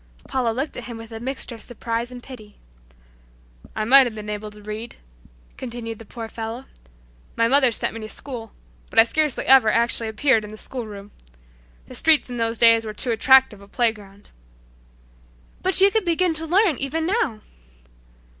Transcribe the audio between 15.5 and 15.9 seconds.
"But